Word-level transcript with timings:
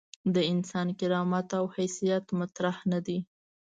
د 0.33 0.35
انسان 0.53 0.87
کرامت 0.99 1.47
او 1.59 1.65
حیثیت 1.75 2.25
مطرح 2.39 2.75
نه 2.91 2.99
دي. 3.05 3.19